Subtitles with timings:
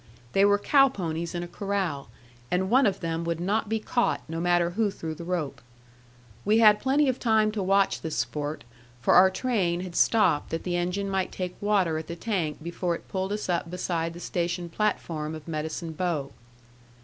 [0.33, 2.09] They were cow ponies in a corral,
[2.49, 5.61] and one of them would not be caught, no matter who threw the rope.
[6.43, 8.63] We had plenty of time to watch this sport,
[8.99, 12.95] for our train had stopped that the engine might take water at the tank before
[12.95, 16.31] it pulled us up beside the station platform of Medicine Bow.